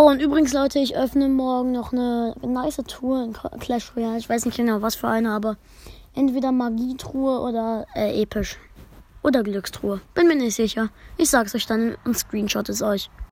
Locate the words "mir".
10.28-10.36